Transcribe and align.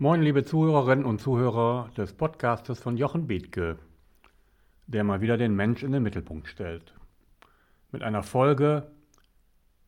Moin, 0.00 0.22
liebe 0.22 0.44
Zuhörerinnen 0.44 1.04
und 1.04 1.20
Zuhörer 1.20 1.90
des 1.96 2.12
Podcastes 2.12 2.78
von 2.78 2.96
Jochen 2.96 3.26
Bethke, 3.26 3.80
der 4.86 5.02
mal 5.02 5.20
wieder 5.20 5.36
den 5.36 5.56
Mensch 5.56 5.82
in 5.82 5.90
den 5.90 6.04
Mittelpunkt 6.04 6.46
stellt. 6.46 6.94
Mit 7.90 8.04
einer 8.04 8.22
Folge, 8.22 8.92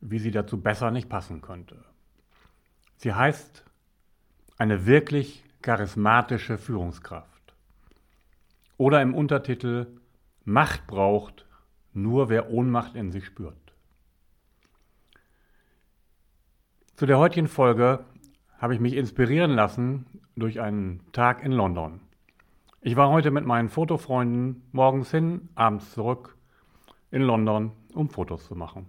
wie 0.00 0.18
sie 0.18 0.32
dazu 0.32 0.60
besser 0.60 0.90
nicht 0.90 1.08
passen 1.08 1.42
könnte. 1.42 1.84
Sie 2.96 3.14
heißt 3.14 3.64
eine 4.58 4.84
wirklich 4.84 5.44
charismatische 5.62 6.58
Führungskraft. 6.58 7.54
Oder 8.78 9.02
im 9.02 9.14
Untertitel 9.14 9.86
Macht 10.44 10.88
braucht 10.88 11.46
nur 11.92 12.28
wer 12.28 12.50
Ohnmacht 12.50 12.96
in 12.96 13.12
sich 13.12 13.26
spürt. 13.26 13.54
Zu 16.96 17.06
der 17.06 17.18
heutigen 17.18 17.46
Folge 17.46 18.04
habe 18.60 18.74
ich 18.74 18.80
mich 18.80 18.94
inspirieren 18.94 19.52
lassen 19.52 20.04
durch 20.36 20.60
einen 20.60 21.00
Tag 21.12 21.42
in 21.42 21.50
London. 21.50 22.00
Ich 22.82 22.94
war 22.94 23.08
heute 23.08 23.30
mit 23.30 23.46
meinen 23.46 23.70
Fotofreunden 23.70 24.62
morgens 24.72 25.10
hin, 25.10 25.48
abends 25.54 25.92
zurück 25.92 26.36
in 27.10 27.22
London, 27.22 27.72
um 27.94 28.10
Fotos 28.10 28.46
zu 28.46 28.54
machen. 28.54 28.86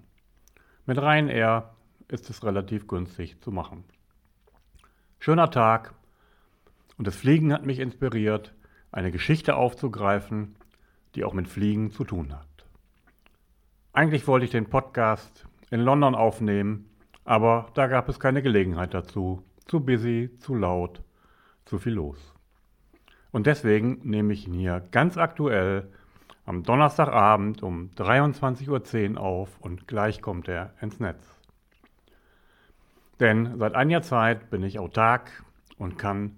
Mit 0.85 0.97
Ryanair 0.97 1.73
ist 2.09 2.29
es 2.29 2.43
relativ 2.43 2.85
günstig 2.87 3.39
zu 3.41 3.51
machen. 3.51 3.85
Schöner 5.19 5.49
Tag 5.49 5.93
und 6.97 7.07
das 7.07 7.15
Fliegen 7.15 7.53
hat 7.53 7.65
mich 7.65 7.79
inspiriert, 7.79 8.53
eine 8.91 9.11
Geschichte 9.11 9.55
aufzugreifen, 9.55 10.55
die 11.15 11.23
auch 11.23 11.33
mit 11.33 11.47
Fliegen 11.47 11.91
zu 11.91 12.03
tun 12.03 12.33
hat. 12.33 12.47
Eigentlich 13.93 14.27
wollte 14.27 14.45
ich 14.45 14.51
den 14.51 14.69
Podcast 14.69 15.47
in 15.69 15.79
London 15.79 16.13
aufnehmen, 16.13 16.89
aber 17.23 17.69
da 17.73 17.87
gab 17.87 18.09
es 18.09 18.19
keine 18.19 18.41
Gelegenheit 18.41 18.93
dazu. 18.93 19.45
Zu 19.71 19.79
busy, 19.79 20.29
zu 20.39 20.53
laut, 20.53 21.01
zu 21.63 21.79
viel 21.79 21.93
los. 21.93 22.33
Und 23.31 23.47
deswegen 23.47 24.01
nehme 24.03 24.33
ich 24.33 24.45
ihn 24.45 24.53
hier 24.53 24.83
ganz 24.91 25.17
aktuell 25.17 25.87
am 26.45 26.63
Donnerstagabend 26.63 27.63
um 27.63 27.89
23.10 27.95 29.13
Uhr 29.13 29.21
auf 29.21 29.61
und 29.61 29.87
gleich 29.87 30.21
kommt 30.21 30.49
er 30.49 30.73
ins 30.81 30.99
Netz. 30.99 31.39
Denn 33.21 33.57
seit 33.59 33.75
einiger 33.75 34.01
Zeit 34.01 34.49
bin 34.49 34.61
ich 34.63 34.77
autark 34.77 35.31
und 35.77 35.97
kann 35.97 36.35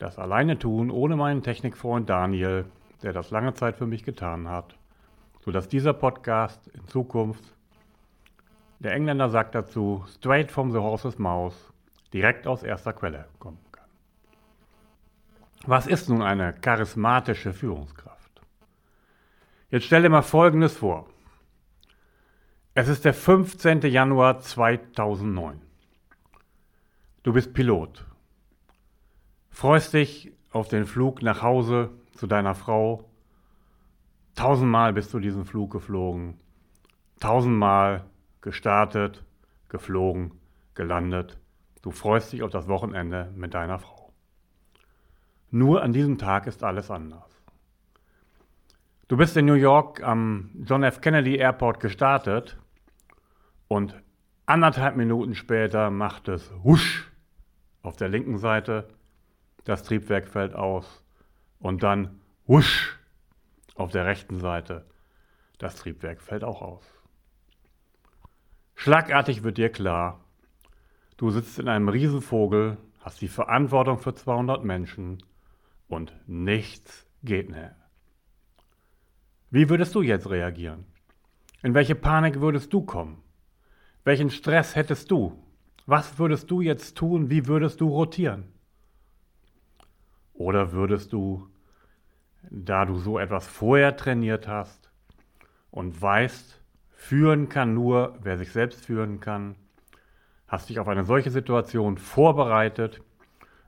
das 0.00 0.18
alleine 0.18 0.58
tun, 0.58 0.90
ohne 0.90 1.14
meinen 1.14 1.44
Technikfreund 1.44 2.10
Daniel, 2.10 2.64
der 3.00 3.12
das 3.12 3.30
lange 3.30 3.54
Zeit 3.54 3.76
für 3.76 3.86
mich 3.86 4.02
getan 4.02 4.48
hat, 4.48 4.76
sodass 5.44 5.68
dieser 5.68 5.92
Podcast 5.92 6.66
in 6.66 6.84
Zukunft, 6.88 7.44
der 8.80 8.92
Engländer 8.92 9.30
sagt 9.30 9.54
dazu, 9.54 10.04
straight 10.08 10.50
from 10.50 10.72
the 10.72 10.78
horse's 10.78 11.16
mouth, 11.20 11.72
direkt 12.12 12.46
aus 12.46 12.62
erster 12.62 12.92
Quelle 12.92 13.28
kommen 13.38 13.64
kann. 13.72 13.88
Was 15.66 15.86
ist 15.86 16.08
nun 16.08 16.22
eine 16.22 16.52
charismatische 16.52 17.52
Führungskraft? 17.52 18.40
Jetzt 19.70 19.86
stell 19.86 20.02
dir 20.02 20.10
mal 20.10 20.22
Folgendes 20.22 20.76
vor. 20.76 21.08
Es 22.74 22.88
ist 22.88 23.04
der 23.04 23.14
15. 23.14 23.80
Januar 23.82 24.40
2009. 24.40 25.60
Du 27.22 27.32
bist 27.32 27.54
Pilot. 27.54 28.04
Freust 29.50 29.94
dich 29.94 30.32
auf 30.52 30.68
den 30.68 30.86
Flug 30.86 31.22
nach 31.22 31.42
Hause 31.42 31.90
zu 32.12 32.26
deiner 32.26 32.54
Frau. 32.54 33.10
Tausendmal 34.34 34.92
bist 34.92 35.12
du 35.14 35.18
diesen 35.18 35.46
Flug 35.46 35.72
geflogen. 35.72 36.38
Tausendmal 37.18 38.04
gestartet, 38.42 39.24
geflogen, 39.68 40.38
gelandet 40.74 41.38
Du 41.86 41.92
freust 41.92 42.32
dich 42.32 42.42
auf 42.42 42.50
das 42.50 42.66
Wochenende 42.66 43.32
mit 43.36 43.54
deiner 43.54 43.78
Frau. 43.78 44.12
Nur 45.52 45.84
an 45.84 45.92
diesem 45.92 46.18
Tag 46.18 46.48
ist 46.48 46.64
alles 46.64 46.90
anders. 46.90 47.30
Du 49.06 49.16
bist 49.16 49.36
in 49.36 49.46
New 49.46 49.54
York 49.54 50.02
am 50.02 50.50
John 50.64 50.82
F. 50.82 51.00
Kennedy 51.00 51.36
Airport 51.36 51.78
gestartet 51.78 52.58
und 53.68 53.94
anderthalb 54.46 54.96
Minuten 54.96 55.36
später 55.36 55.92
macht 55.92 56.26
es 56.26 56.52
husch 56.64 57.08
auf 57.82 57.94
der 57.94 58.08
linken 58.08 58.38
Seite, 58.38 58.88
das 59.62 59.84
Triebwerk 59.84 60.26
fällt 60.26 60.56
aus 60.56 61.04
und 61.60 61.84
dann 61.84 62.20
husch 62.48 62.98
auf 63.76 63.92
der 63.92 64.06
rechten 64.06 64.40
Seite, 64.40 64.86
das 65.58 65.76
Triebwerk 65.76 66.20
fällt 66.20 66.42
auch 66.42 66.62
aus. 66.62 66.82
Schlagartig 68.74 69.44
wird 69.44 69.56
dir 69.56 69.70
klar, 69.70 70.25
Du 71.16 71.30
sitzt 71.30 71.58
in 71.58 71.68
einem 71.68 71.88
Riesenvogel, 71.88 72.76
hast 73.00 73.22
die 73.22 73.28
Verantwortung 73.28 73.98
für 73.98 74.14
200 74.14 74.64
Menschen 74.64 75.22
und 75.88 76.12
nichts 76.26 77.06
geht 77.22 77.48
mehr. 77.48 77.74
Wie 79.50 79.70
würdest 79.70 79.94
du 79.94 80.02
jetzt 80.02 80.28
reagieren? 80.28 80.84
In 81.62 81.72
welche 81.72 81.94
Panik 81.94 82.40
würdest 82.40 82.72
du 82.72 82.82
kommen? 82.82 83.22
Welchen 84.04 84.30
Stress 84.30 84.76
hättest 84.76 85.10
du? 85.10 85.42
Was 85.86 86.18
würdest 86.18 86.50
du 86.50 86.60
jetzt 86.60 86.96
tun? 86.96 87.30
Wie 87.30 87.46
würdest 87.46 87.80
du 87.80 87.88
rotieren? 87.88 88.52
Oder 90.34 90.72
würdest 90.72 91.12
du, 91.12 91.48
da 92.50 92.84
du 92.84 92.96
so 92.96 93.18
etwas 93.18 93.46
vorher 93.46 93.96
trainiert 93.96 94.46
hast 94.46 94.90
und 95.70 96.00
weißt, 96.00 96.60
führen 96.90 97.48
kann 97.48 97.72
nur, 97.72 98.18
wer 98.22 98.36
sich 98.36 98.52
selbst 98.52 98.84
führen 98.84 99.20
kann, 99.20 99.56
hast 100.48 100.68
dich 100.68 100.78
auf 100.78 100.88
eine 100.88 101.04
solche 101.04 101.30
Situation 101.30 101.98
vorbereitet 101.98 103.00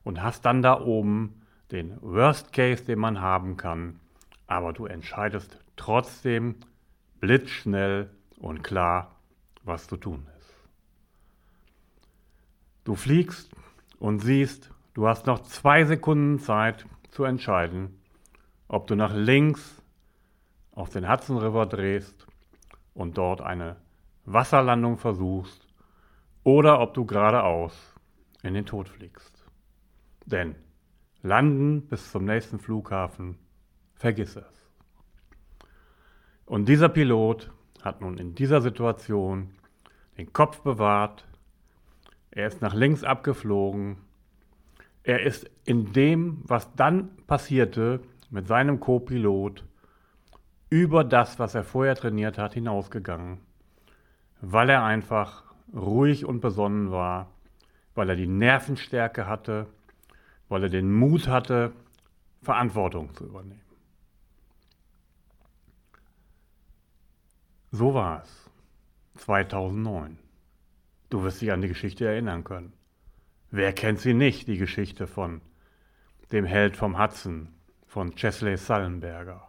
und 0.04 0.22
hast 0.22 0.44
dann 0.44 0.62
da 0.62 0.80
oben 0.80 1.42
den 1.72 2.00
Worst 2.00 2.52
Case, 2.52 2.84
den 2.84 2.98
man 2.98 3.20
haben 3.20 3.56
kann, 3.56 4.00
aber 4.46 4.72
du 4.72 4.86
entscheidest 4.86 5.58
trotzdem 5.76 6.56
blitzschnell 7.20 8.10
und 8.38 8.62
klar, 8.62 9.16
was 9.64 9.86
zu 9.86 9.96
tun 9.96 10.26
ist. 10.38 10.54
Du 12.84 12.94
fliegst 12.94 13.50
und 13.98 14.20
siehst, 14.20 14.70
du 14.94 15.06
hast 15.06 15.26
noch 15.26 15.42
zwei 15.42 15.84
Sekunden 15.84 16.38
Zeit 16.38 16.86
zu 17.10 17.24
entscheiden, 17.24 18.00
ob 18.68 18.86
du 18.86 18.94
nach 18.94 19.14
links 19.14 19.82
auf 20.72 20.88
den 20.88 21.10
Hudson 21.10 21.38
River 21.38 21.66
drehst 21.66 22.26
und 22.94 23.18
dort 23.18 23.40
eine 23.40 23.76
Wasserlandung 24.24 24.96
versuchst 24.96 25.67
oder 26.44 26.80
ob 26.80 26.94
du 26.94 27.04
geradeaus 27.04 27.94
in 28.42 28.54
den 28.54 28.66
Tod 28.66 28.88
fliegst. 28.88 29.44
Denn 30.26 30.54
landen 31.22 31.86
bis 31.88 32.10
zum 32.10 32.24
nächsten 32.24 32.58
Flughafen, 32.58 33.38
vergiss 33.94 34.36
es. 34.36 34.70
Und 36.46 36.68
dieser 36.68 36.88
Pilot 36.88 37.50
hat 37.82 38.00
nun 38.00 38.18
in 38.18 38.34
dieser 38.34 38.60
Situation 38.60 39.50
den 40.16 40.32
Kopf 40.32 40.60
bewahrt, 40.60 41.26
er 42.30 42.46
ist 42.46 42.62
nach 42.62 42.74
links 42.74 43.04
abgeflogen, 43.04 43.98
er 45.02 45.22
ist 45.22 45.50
in 45.64 45.92
dem, 45.92 46.42
was 46.44 46.74
dann 46.74 47.16
passierte 47.26 48.00
mit 48.30 48.46
seinem 48.46 48.80
Co-Pilot, 48.80 49.64
über 50.70 51.04
das, 51.04 51.38
was 51.38 51.54
er 51.54 51.64
vorher 51.64 51.94
trainiert 51.94 52.36
hat, 52.36 52.54
hinausgegangen, 52.54 53.40
weil 54.40 54.68
er 54.68 54.84
einfach 54.84 55.47
ruhig 55.74 56.24
und 56.24 56.40
besonnen 56.40 56.90
war, 56.90 57.30
weil 57.94 58.10
er 58.10 58.16
die 58.16 58.26
Nervenstärke 58.26 59.26
hatte, 59.26 59.66
weil 60.48 60.64
er 60.64 60.68
den 60.68 60.92
Mut 60.92 61.28
hatte, 61.28 61.72
Verantwortung 62.42 63.14
zu 63.14 63.24
übernehmen. 63.24 63.60
So 67.70 67.92
war 67.92 68.22
es 68.22 68.50
2009. 69.16 70.18
Du 71.10 71.22
wirst 71.22 71.42
dich 71.42 71.52
an 71.52 71.60
die 71.60 71.68
Geschichte 71.68 72.06
erinnern 72.06 72.44
können. 72.44 72.72
Wer 73.50 73.72
kennt 73.72 74.00
sie 74.00 74.14
nicht, 74.14 74.46
die 74.48 74.58
Geschichte 74.58 75.06
von 75.06 75.40
dem 76.32 76.44
Held 76.44 76.76
vom 76.76 76.98
Hudson, 76.98 77.48
von 77.86 78.14
Chesley 78.14 78.56
Sullenberger? 78.56 79.48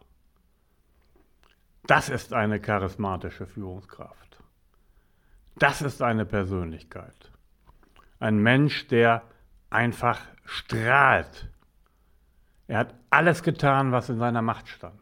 Das 1.85 2.09
ist 2.09 2.33
eine 2.33 2.59
charismatische 2.59 3.45
Führungskraft. 3.45 4.28
Das 5.59 5.81
ist 5.81 6.01
eine 6.01 6.25
Persönlichkeit. 6.25 7.31
Ein 8.19 8.39
Mensch, 8.39 8.87
der 8.87 9.23
einfach 9.69 10.19
strahlt. 10.45 11.49
Er 12.67 12.79
hat 12.79 12.95
alles 13.09 13.43
getan, 13.43 13.91
was 13.91 14.09
in 14.09 14.19
seiner 14.19 14.41
Macht 14.41 14.69
stand. 14.69 14.99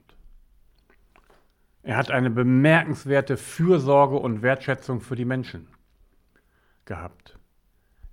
Er 1.84 1.96
hat 1.96 2.12
eine 2.12 2.30
bemerkenswerte 2.30 3.38
Fürsorge 3.38 4.18
und 4.18 4.42
Wertschätzung 4.42 5.00
für 5.00 5.16
die 5.16 5.26
Menschen 5.26 5.68
gehabt. 6.86 7.38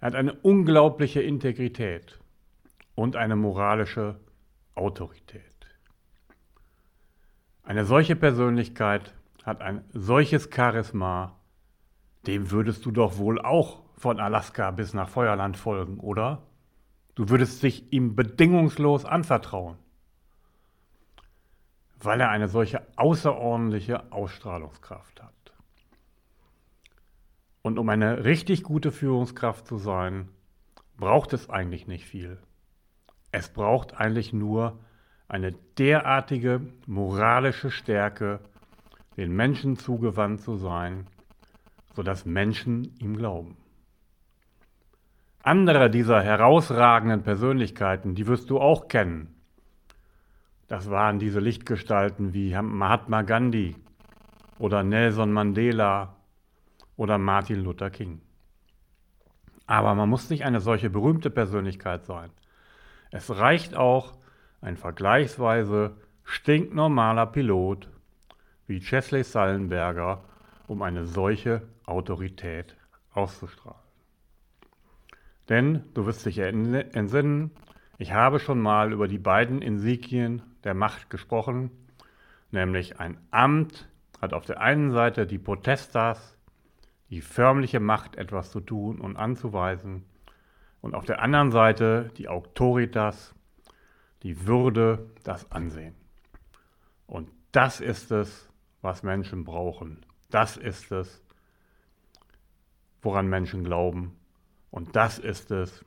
Er 0.01 0.09
hat 0.09 0.15
eine 0.15 0.35
unglaubliche 0.35 1.23
Integrität 1.23 2.21
und 2.95 3.17
eine 3.17 3.37
moralische 3.37 4.21
Autorität. 4.75 5.43
Eine 7.63 7.87
solche 7.87 8.15
Persönlichkeit 8.15 9.15
hat 9.45 9.63
ein 9.63 9.85
solches 9.93 10.51
Charisma 10.55 11.37
dem 12.27 12.51
würdest 12.51 12.85
du 12.87 12.91
doch 12.91 13.19
wohl 13.19 13.41
auch 13.41 13.83
von 13.97 14.21
Alaska 14.21 14.71
bis 14.71 14.95
nach 14.95 15.09
Feuerland 15.09 15.57
folgen, 15.57 15.99
oder? 16.01 16.43
Du 17.15 17.29
würdest 17.29 17.63
dich 17.63 17.93
ihm 17.93 18.17
bedingungslos 18.17 19.05
anvertrauen, 19.05 19.77
weil 22.01 22.21
er 22.21 22.31
eine 22.31 22.49
solche 22.49 22.83
außerordentliche 22.97 24.13
Ausstrahlungskraft 24.13 25.23
hat. 25.23 25.33
Und 27.63 27.79
um 27.79 27.89
eine 27.89 28.25
richtig 28.25 28.63
gute 28.63 28.91
Führungskraft 28.91 29.67
zu 29.67 29.79
sein, 29.79 30.29
braucht 30.97 31.33
es 31.33 31.49
eigentlich 31.49 31.87
nicht 31.87 32.05
viel. 32.05 32.39
Es 33.33 33.49
braucht 33.49 33.95
eigentlich 33.99 34.33
nur 34.33 34.79
eine 35.29 35.53
derartige 35.79 36.61
moralische 36.87 37.71
Stärke, 37.71 38.41
den 39.17 39.35
Menschen 39.35 39.77
zugewandt 39.77 40.41
zu 40.43 40.57
sein, 40.57 41.07
sodass 41.95 42.25
Menschen 42.25 42.95
ihm 42.99 43.17
glauben. 43.17 43.57
Andere 45.43 45.91
dieser 45.91 46.23
herausragenden 46.23 47.23
Persönlichkeiten, 47.23 48.15
die 48.15 48.27
wirst 48.27 48.49
du 48.51 48.59
auch 48.59 48.89
kennen. 48.89 49.35
Das 50.69 50.89
waren 50.89 51.19
diese 51.19 51.41
Lichtgestalten 51.41 52.33
wie 52.33 52.55
Mahatma 52.55 53.23
Gandhi 53.23 53.77
oder 54.59 54.83
Nelson 54.83 55.33
Mandela 55.33 56.17
oder 56.97 57.19
Martin 57.19 57.63
Luther 57.63 57.91
King. 57.91 58.23
Aber 59.67 59.95
man 59.95 60.09
muss 60.09 60.31
nicht 60.31 60.45
eine 60.45 60.61
solche 60.61 60.91
berühmte 60.91 61.31
Persönlichkeit 61.31 62.05
sein. 62.05 62.31
Es 63.11 63.37
reicht 63.37 63.77
auch 63.77 64.15
ein 64.61 64.77
vergleichsweise 64.77 65.97
stinknormaler 66.25 67.27
Pilot 67.27 67.91
wie 68.67 68.81
Chesley 68.81 69.25
Sullenberger, 69.25 70.25
um 70.67 70.81
eine 70.81 71.05
solche 71.05 71.63
Autorität 71.87 72.77
auszustrahlen. 73.13 73.79
Denn, 75.49 75.85
du 75.95 76.07
wirst 76.07 76.25
dich 76.25 76.39
entsinnen, 76.39 77.51
ich 77.99 78.13
habe 78.13 78.41
schon 78.41 78.61
mal 78.61 78.93
über 78.93 79.09
die 79.09 79.19
beiden 79.19 79.63
Insigien 79.63 80.43
der 80.65 80.75
Macht 80.75 81.11
gesprochen, 81.11 81.71
nämlich 82.51 82.99
ein 82.99 83.19
Amt 83.31 83.89
hat 84.21 84.33
auf 84.33 84.47
der 84.47 84.61
einen 84.61 84.91
Seite 84.91 85.27
die 85.27 85.39
Potestas, 85.39 86.37
die 87.11 87.21
förmliche 87.21 87.81
Macht, 87.81 88.17
etwas 88.17 88.51
zu 88.51 88.61
tun 88.61 89.01
und 89.01 89.17
anzuweisen, 89.17 90.05
und 90.81 90.95
auf 90.95 91.07
der 91.07 91.23
anderen 91.23 91.51
Seite 91.51 92.11
die 92.19 92.29
Autoritas, 92.29 93.35
die 94.23 94.47
Würde, 94.47 95.11
das 95.23 95.51
Ansehen. 95.51 95.95
Und 97.07 97.31
das 97.53 97.81
ist 97.81 98.11
es, 98.11 98.51
was 98.83 99.03
Menschen 99.03 99.45
brauchen. 99.45 100.05
Das 100.29 100.59
ist 100.59 100.93
es, 100.93 101.24
woran 103.05 103.29
Menschen 103.29 103.65
glauben. 103.65 104.17
Und 104.71 104.97
das 104.97 105.19
ist 105.19 105.51
es, 105.51 105.85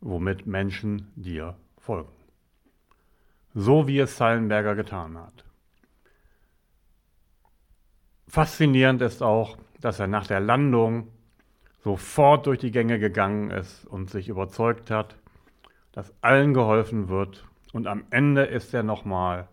womit 0.00 0.46
Menschen 0.46 1.12
dir 1.16 1.56
folgen. 1.78 2.12
So 3.54 3.86
wie 3.86 3.98
es 3.98 4.16
Sallenberger 4.16 4.74
getan 4.74 5.18
hat. 5.18 5.44
Faszinierend 8.28 9.00
ist 9.02 9.22
auch, 9.22 9.56
dass 9.80 10.00
er 10.00 10.06
nach 10.06 10.26
der 10.26 10.40
Landung 10.40 11.08
sofort 11.82 12.46
durch 12.46 12.58
die 12.58 12.70
Gänge 12.70 12.98
gegangen 12.98 13.50
ist 13.50 13.86
und 13.86 14.10
sich 14.10 14.28
überzeugt 14.28 14.90
hat, 14.90 15.16
dass 15.92 16.12
allen 16.22 16.52
geholfen 16.52 17.08
wird. 17.08 17.46
Und 17.72 17.86
am 17.86 18.04
Ende 18.10 18.44
ist 18.44 18.74
er 18.74 18.82
nochmal 18.82 19.48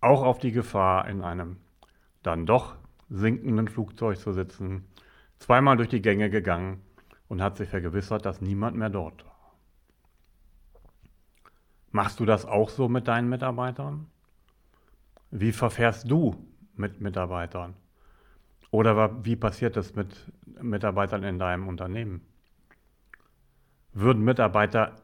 auch 0.00 0.22
auf 0.22 0.38
die 0.38 0.52
Gefahr, 0.52 1.08
in 1.08 1.22
einem 1.22 1.56
dann 2.22 2.46
doch 2.46 2.76
sinkenden 3.08 3.68
Flugzeug 3.68 4.18
zu 4.18 4.32
sitzen, 4.32 4.84
zweimal 5.40 5.76
durch 5.76 5.88
die 5.88 6.02
Gänge 6.02 6.30
gegangen 6.30 6.80
und 7.28 7.42
hat 7.42 7.56
sich 7.56 7.68
vergewissert, 7.68 8.24
dass 8.24 8.40
niemand 8.40 8.76
mehr 8.76 8.90
dort 8.90 9.24
war. 9.24 9.56
Machst 11.90 12.20
du 12.20 12.24
das 12.24 12.46
auch 12.46 12.70
so 12.70 12.88
mit 12.88 13.08
deinen 13.08 13.28
Mitarbeitern? 13.28 14.06
Wie 15.32 15.50
verfährst 15.52 16.08
du 16.08 16.36
mit 16.76 17.00
Mitarbeitern? 17.00 17.74
Oder 18.70 19.24
wie 19.24 19.34
passiert 19.34 19.76
das 19.76 19.96
mit 19.96 20.30
Mitarbeitern 20.60 21.24
in 21.24 21.38
deinem 21.40 21.66
Unternehmen? 21.66 22.20
Würden 23.92 24.22
Mitarbeiter 24.22 24.94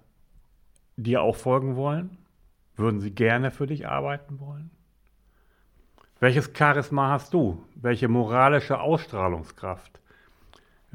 dir 0.97 1.23
auch 1.23 1.35
folgen 1.35 1.75
wollen? 1.75 2.19
Würden 2.77 3.01
sie 3.01 3.11
gerne 3.11 3.51
für 3.51 3.67
dich 3.67 3.89
arbeiten 3.89 4.39
wollen? 4.39 4.71
Welches 6.21 6.53
Charisma 6.57 7.11
hast 7.11 7.35
du? 7.35 7.65
Welche 7.75 8.07
moralische 8.09 8.79
Ausstrahlungskraft? 8.81 10.01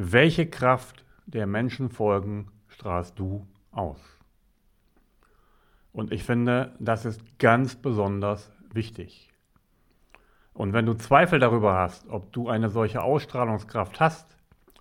Welche 0.03 0.49
Kraft 0.49 1.05
der 1.27 1.45
Menschen 1.45 1.91
folgen 1.91 2.51
strahlst 2.69 3.19
du 3.19 3.45
aus? 3.71 3.99
Und 5.93 6.11
ich 6.11 6.23
finde, 6.23 6.73
das 6.79 7.05
ist 7.05 7.37
ganz 7.37 7.75
besonders 7.75 8.51
wichtig. 8.73 9.31
Und 10.53 10.73
wenn 10.73 10.87
du 10.87 10.95
Zweifel 10.95 11.37
darüber 11.37 11.75
hast, 11.75 12.09
ob 12.09 12.33
du 12.33 12.49
eine 12.49 12.71
solche 12.71 13.03
Ausstrahlungskraft 13.03 13.99
hast, 13.99 14.35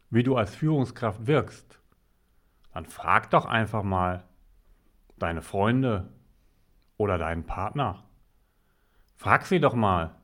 wie 0.09 0.23
du 0.23 0.37
als 0.37 0.55
Führungskraft 0.55 1.27
wirkst, 1.27 1.79
dann 2.73 2.87
frag 2.87 3.29
doch 3.29 3.45
einfach 3.45 3.83
mal 3.83 4.25
deine 5.19 5.43
Freunde 5.43 6.09
oder 6.97 7.19
deinen 7.19 7.45
Partner. 7.45 8.05
Frag 9.17 9.45
sie 9.45 9.61
doch 9.61 9.75
mal, 9.75 10.15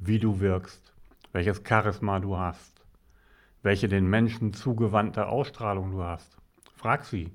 wie 0.00 0.18
du 0.18 0.40
wirkst, 0.40 0.92
welches 1.30 1.62
Charisma 1.64 2.18
du 2.18 2.36
hast, 2.36 2.79
welche 3.62 3.88
den 3.88 4.08
Menschen 4.08 4.52
zugewandte 4.52 5.26
Ausstrahlung 5.26 5.92
du 5.92 6.02
hast. 6.02 6.36
Frag 6.76 7.04
sie. 7.04 7.30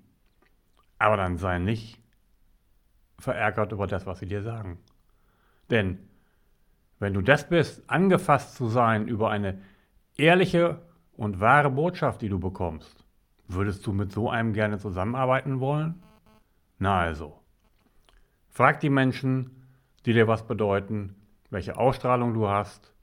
Aber 0.97 1.17
dann 1.17 1.37
sei 1.37 1.59
nicht 1.59 1.99
verärgert 3.19 3.71
über 3.71 3.87
das, 3.87 4.05
was 4.05 4.19
sie 4.19 4.25
dir 4.25 4.41
sagen. 4.41 4.79
Denn 5.69 5.99
wenn 6.99 7.13
du 7.13 7.21
das 7.21 7.47
bist, 7.47 7.89
angefasst 7.89 8.55
zu 8.55 8.67
sein 8.67 9.07
über 9.07 9.29
eine 9.29 9.61
ehrliche 10.17 10.81
und 11.17 11.39
wahre 11.39 11.69
Botschaft, 11.69 12.21
die 12.21 12.29
du 12.29 12.39
bekommst, 12.39 13.05
würdest 13.47 13.85
du 13.85 13.91
mit 13.91 14.11
so 14.11 14.29
einem 14.29 14.53
gerne 14.53 14.79
zusammenarbeiten 14.79 15.59
wollen? 15.59 16.01
Na 16.79 16.99
also. 16.99 17.39
Frag 18.49 18.79
die 18.79 18.89
Menschen, 18.89 19.65
die 20.05 20.13
dir 20.13 20.27
was 20.27 20.47
bedeuten, 20.47 21.15
welche 21.49 21.77
Ausstrahlung 21.77 22.33
du 22.33 22.47
hast, 22.47 22.93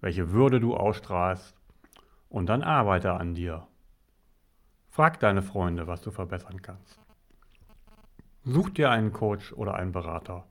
welche 0.00 0.32
Würde 0.32 0.60
du 0.60 0.74
ausstrahlst 0.74 1.57
und 2.28 2.46
dann 2.46 2.62
arbeite 2.62 3.14
an 3.14 3.34
dir. 3.34 3.66
Frag 4.88 5.20
deine 5.20 5.42
Freunde, 5.42 5.86
was 5.86 6.02
du 6.02 6.10
verbessern 6.10 6.62
kannst. 6.62 6.98
Such 8.44 8.70
dir 8.70 8.90
einen 8.90 9.12
Coach 9.12 9.52
oder 9.52 9.74
einen 9.74 9.92
Berater 9.92 10.44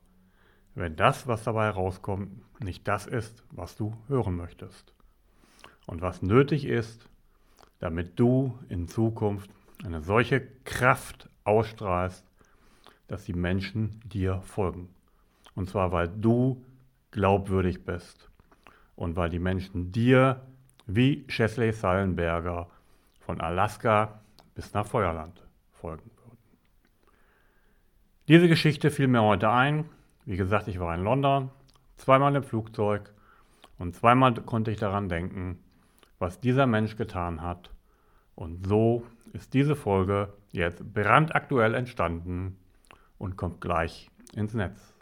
wenn 0.78 0.94
das, 0.94 1.26
was 1.26 1.42
dabei 1.42 1.70
rauskommt, 1.70 2.30
nicht 2.62 2.86
das 2.86 3.06
ist, 3.06 3.42
was 3.50 3.76
du 3.76 3.96
hören 4.06 4.36
möchtest. 4.36 4.94
Und 5.86 6.02
was 6.02 6.22
nötig 6.22 6.66
ist, 6.66 7.08
damit 7.80 8.18
du 8.20 8.56
in 8.68 8.86
Zukunft 8.86 9.50
eine 9.84 10.02
solche 10.02 10.40
Kraft 10.64 11.28
ausstrahlst, 11.42 12.24
dass 13.08 13.24
die 13.24 13.32
Menschen 13.32 14.00
dir 14.04 14.40
folgen. 14.42 14.88
Und 15.56 15.68
zwar, 15.68 15.90
weil 15.90 16.08
du 16.08 16.64
glaubwürdig 17.10 17.84
bist 17.84 18.30
und 18.94 19.16
weil 19.16 19.30
die 19.30 19.38
Menschen 19.40 19.90
dir 19.90 20.42
wie 20.88 21.24
Chesley 21.28 21.72
Sallenberger 21.72 22.66
von 23.20 23.40
Alaska 23.40 24.20
bis 24.56 24.74
nach 24.74 24.86
Feuerland 24.86 25.46
folgen 25.70 26.10
würden. 26.16 26.38
Diese 28.26 28.48
Geschichte 28.48 28.90
fiel 28.90 29.06
mir 29.06 29.22
heute 29.22 29.48
ein 29.48 29.88
wie 30.28 30.36
gesagt, 30.36 30.68
ich 30.68 30.78
war 30.78 30.94
in 30.94 31.04
London, 31.04 31.48
zweimal 31.96 32.36
im 32.36 32.42
Flugzeug 32.42 33.14
und 33.78 33.96
zweimal 33.96 34.34
konnte 34.34 34.70
ich 34.70 34.76
daran 34.78 35.08
denken, 35.08 35.58
was 36.18 36.38
dieser 36.38 36.66
Mensch 36.66 36.98
getan 36.98 37.40
hat. 37.40 37.70
Und 38.34 38.66
so 38.66 39.06
ist 39.32 39.54
diese 39.54 39.74
Folge 39.74 40.34
jetzt 40.52 40.92
brandaktuell 40.92 41.72
entstanden 41.72 42.58
und 43.16 43.38
kommt 43.38 43.62
gleich 43.62 44.10
ins 44.34 44.52
Netz. 44.52 44.94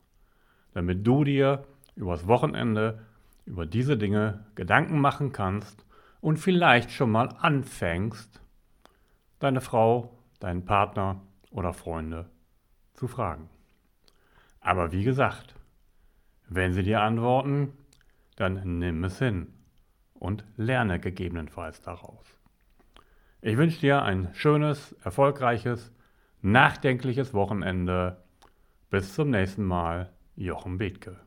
Damit 0.75 1.05
du 1.05 1.25
dir 1.25 1.65
übers 1.97 2.29
Wochenende 2.29 3.01
über 3.47 3.65
diese 3.65 3.97
Dinge 3.97 4.45
Gedanken 4.55 5.01
machen 5.01 5.33
kannst 5.33 5.85
und 6.21 6.39
vielleicht 6.39 6.91
schon 6.91 7.11
mal 7.11 7.29
anfängst, 7.41 8.41
deine 9.39 9.61
Frau, 9.61 10.19
deinen 10.41 10.65
Partner 10.65 11.23
oder 11.51 11.73
Freunde 11.73 12.29
zu 12.93 13.07
fragen. 13.07 13.49
Aber 14.61 14.93
wie 14.93 15.05
gesagt, 15.05 15.55
wenn 16.49 16.73
sie 16.73 16.83
dir 16.83 17.01
antworten, 17.01 17.73
dann 18.37 18.79
nimm 18.79 19.05
es 19.05 19.19
hin 19.19 19.53
und 20.15 20.45
lerne 20.57 21.01
gegebenenfalls 21.01 21.81
daraus. 21.81 22.25
Ich 23.41 23.57
wünsche 23.57 23.81
dir 23.81 24.03
ein 24.03 24.31
schönes, 24.35 24.93
erfolgreiches, 25.05 25.93
nachdenkliches 26.43 27.33
Wochenende. 27.33 28.25
Bis 28.91 29.15
zum 29.15 29.31
nächsten 29.31 29.65
Mal, 29.65 30.13
Jochen 30.35 30.79
Bethke. 30.79 31.26